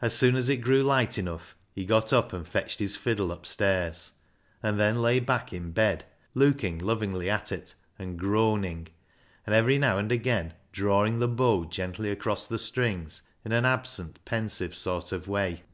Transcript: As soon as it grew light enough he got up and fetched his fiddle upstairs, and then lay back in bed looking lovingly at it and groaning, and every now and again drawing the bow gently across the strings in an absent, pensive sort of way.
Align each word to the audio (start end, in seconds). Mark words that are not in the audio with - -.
As 0.00 0.14
soon 0.16 0.36
as 0.36 0.48
it 0.48 0.58
grew 0.58 0.84
light 0.84 1.18
enough 1.18 1.56
he 1.74 1.84
got 1.84 2.12
up 2.12 2.32
and 2.32 2.46
fetched 2.46 2.78
his 2.78 2.94
fiddle 2.96 3.32
upstairs, 3.32 4.12
and 4.62 4.78
then 4.78 5.02
lay 5.02 5.18
back 5.18 5.52
in 5.52 5.72
bed 5.72 6.04
looking 6.32 6.78
lovingly 6.78 7.28
at 7.28 7.50
it 7.50 7.74
and 7.98 8.16
groaning, 8.16 8.86
and 9.44 9.52
every 9.52 9.78
now 9.80 9.98
and 9.98 10.12
again 10.12 10.54
drawing 10.70 11.18
the 11.18 11.26
bow 11.26 11.64
gently 11.64 12.08
across 12.08 12.46
the 12.46 12.56
strings 12.56 13.22
in 13.44 13.50
an 13.50 13.64
absent, 13.64 14.24
pensive 14.24 14.76
sort 14.76 15.10
of 15.10 15.26
way. 15.26 15.64